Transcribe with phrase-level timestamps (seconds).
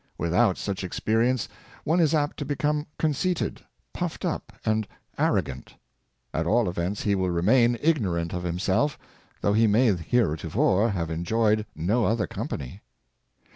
[0.17, 1.47] Without such experience,
[1.83, 3.61] one is apt to become conceited,
[3.93, 4.87] puffed up, and
[5.19, 5.75] arrogant;
[6.33, 8.97] at all events, he will remain ignorant of himself,
[9.41, 12.81] though he may heretofore have enjoyed no other company.